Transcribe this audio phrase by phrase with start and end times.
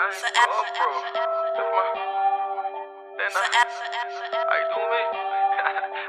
[0.00, 0.08] Bro.
[0.08, 1.84] That's my.
[3.20, 3.44] Then I.
[4.48, 5.02] I do me.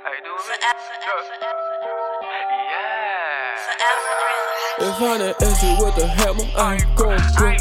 [0.08, 0.56] I do me.
[2.72, 3.51] Yeah.
[4.80, 7.51] If I done exit with a hammer, I ain't gon' go.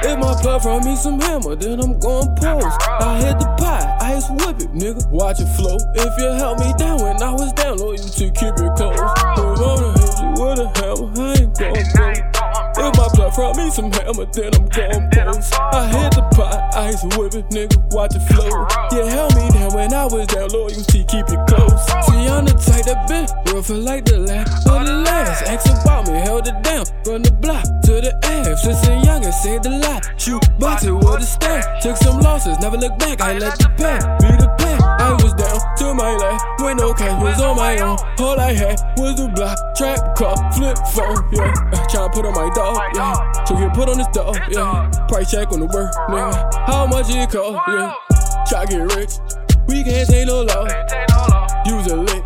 [0.00, 2.64] If my blood from me some hammer, then I'm gon' pose.
[2.80, 5.06] I hit the pie, ice whip it, nigga.
[5.10, 5.76] Watch it flow.
[5.94, 8.96] If you held me down when I was down, Lord, you to keep it close.
[8.96, 10.95] If I done hit you with a hammer,
[13.36, 15.52] If my blood from me some hammer, then I'm gon' pose.
[15.52, 17.76] I hit the pie, ice whip it, nigga.
[17.92, 18.64] Watch it flow.
[18.96, 21.76] You held me down when I was down, loyalty, keep it close.
[22.08, 25.42] See, I'm the type that been rough like the last of the last.
[25.44, 28.62] Ask about me, held it down from the block to the ass.
[28.64, 30.08] Since a youngin', saved a lot.
[30.16, 31.82] Shoot, with a staff.
[31.82, 33.20] Took some losses, never look back.
[33.20, 34.80] I let the pack be the pack.
[34.82, 37.98] I was down to my last when no cash was on my own.
[38.18, 41.52] All I had was the block, trap car, flip phone, yeah.
[41.86, 43.44] Tryna put on my dog, yeah.
[43.44, 44.90] So get put on this dog, yeah.
[45.08, 46.66] Price check on the work, nigga.
[46.66, 47.94] How much it cost, yeah.
[48.48, 49.12] Try get rich,
[49.68, 50.72] we can't take no loss.
[51.66, 52.24] Use a lick.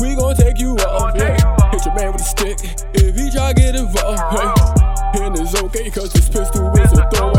[0.00, 1.34] We gon' take you off, yeah.
[1.72, 2.58] Hit your man with a stick
[2.94, 5.20] if he try get involved, hey.
[5.20, 7.37] And it's okay, cause this pistol is a throwaway.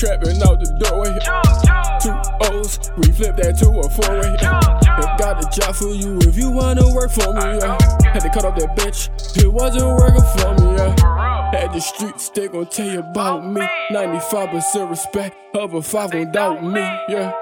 [0.00, 1.12] Trapping out the doorway.
[2.00, 2.16] Two
[2.48, 4.34] O's, we flip that to a four way.
[4.40, 7.76] I got a job for you if you wanna work for me, yeah.
[8.10, 11.52] Had to cut off that bitch, it wasn't working for me, yeah.
[11.52, 13.60] At the streets, they gon' tell you about me.
[13.90, 17.34] 95% respect, other five gon' doubt me, yeah.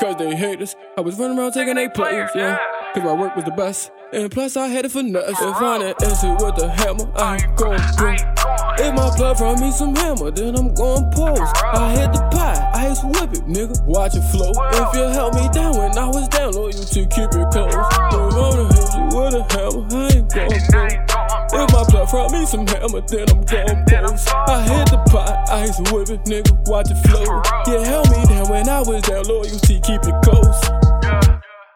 [0.00, 0.74] Cause they hate us.
[0.98, 2.58] I was running around taking they players, yeah.
[2.94, 3.92] Cause my work was the best.
[4.12, 5.40] And plus, I had it for nuts.
[5.40, 8.59] If I didn't answer with a hammer, I ain't gon' do.
[8.80, 11.42] If my blood from me some hammer, then I'm gon' post.
[11.62, 13.76] I hit the pie, ice whip it, nigga.
[13.84, 14.52] Watch it flow.
[14.72, 17.74] If you held me down when I was down, Lord, you to keep it close.
[17.74, 21.60] If I'm gonna hit you with a hammer, I ain't gon' do.
[21.60, 24.32] If my blood from me some hammer, then I'm gon' post.
[24.48, 26.56] I hit the pot, pie, ice whip it, nigga.
[26.66, 27.42] Watch it flow.
[27.68, 30.60] Yeah, held me down when I was down, loyalty, keep it close.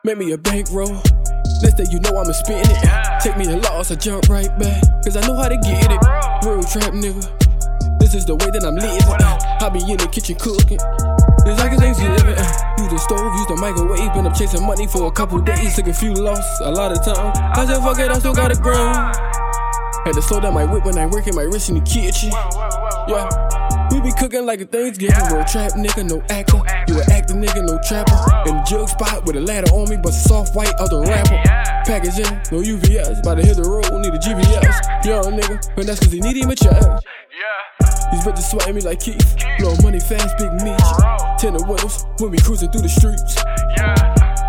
[0.04, 1.02] Make me a bankroll.
[1.62, 3.22] Next day, you know, I'ma spin it.
[3.22, 4.82] Take me a loss, I jump right back.
[5.04, 6.00] Cause I know how to get it.
[6.44, 7.22] Real trap nigga.
[7.98, 9.00] This is the way that I'm living.
[9.00, 10.78] I be in the kitchen cooking.
[11.46, 12.36] It's like it's Thanksgiving.
[12.78, 14.12] Use the stove, use the microwave.
[14.12, 15.76] Been up chasing money for a couple days.
[15.76, 17.32] Took a few losses, a lot of time.
[17.36, 19.16] I said, fuck it, I still got a grind.
[20.04, 22.30] Had to slow down my whip when I work in my wrist in the kitchen.
[23.08, 23.63] Yeah.
[23.94, 25.14] We be cooking like a Thanksgiving.
[25.30, 26.58] Real trap nigga, no actor.
[26.90, 28.18] You an actor nigga, no trapper.
[28.50, 31.38] In the jug spot with a ladder on me, but soft white other rapper.
[31.86, 33.20] Packaging, no UVS.
[33.20, 35.06] About to hit the road, need a GPS.
[35.06, 36.74] Young nigga, but that's cause he need him a check.
[36.74, 38.10] Yeah.
[38.10, 39.22] These bitches sweating me like Keith.
[39.60, 40.82] Blow money fast, big meat.
[41.38, 43.38] Ten windows when we cruising through the streets.
[43.78, 43.94] Yeah.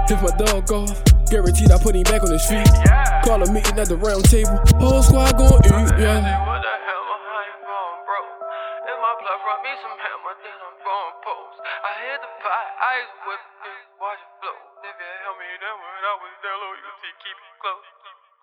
[0.09, 0.97] If my dog off,
[1.29, 2.66] guaranteed I put him back on his feet.
[2.81, 3.22] Yeah.
[3.22, 4.57] Call a meeting at the round table.
[4.81, 6.54] Whole squad gon' eat, yeah.
[8.85, 11.57] If my blood from me some hammer, then I'm gon' pose.
[11.57, 12.69] I hit the pie,
[13.01, 14.57] ice whip it, watch it flow.
[14.85, 17.90] If you held me down when I was down low, you see keep it close.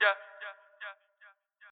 [0.02, 0.31] Yeah.